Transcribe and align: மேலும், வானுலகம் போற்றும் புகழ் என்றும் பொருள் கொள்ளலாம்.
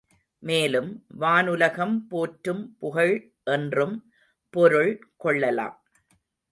மேலும், 0.43 1.05
வானுலகம் 1.19 2.07
போற்றும் 2.09 2.75
புகழ் 2.79 3.33
என்றும் 3.43 4.11
பொருள் 4.49 5.09
கொள்ளலாம். 5.17 5.81